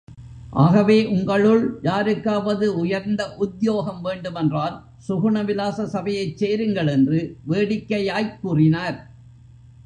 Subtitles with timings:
[0.53, 4.75] ஆகவே உங்களுள் யாருக்காவது உயர்ந்த உத்யோகம் வேண்டுமென்றால்,
[5.07, 6.87] சுகுண விலாச சபையைச் சேருங்கள்!
[6.87, 7.21] என்று
[7.47, 8.99] வேடிக்கையாய்க் கூறினார்.